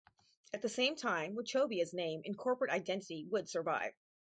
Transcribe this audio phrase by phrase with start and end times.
[0.51, 3.93] At the same time, Wachovia's name and corporate identity would survive.